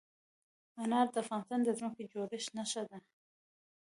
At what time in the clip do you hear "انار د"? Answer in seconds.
0.83-1.15